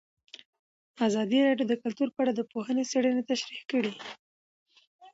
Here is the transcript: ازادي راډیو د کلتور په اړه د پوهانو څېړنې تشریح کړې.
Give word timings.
ازادي 1.07 1.39
راډیو 1.47 1.69
د 1.69 1.73
کلتور 1.83 2.09
په 2.13 2.19
اړه 2.23 2.31
د 2.35 2.41
پوهانو 2.51 2.87
څېړنې 2.91 3.23
تشریح 3.31 3.63
کړې. 3.71 3.91